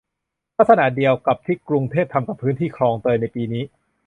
[0.57, 3.63] ลักษณะเดียวกับที่กรุงเทพทำกับพื้นที่คลองเตยในปีนี้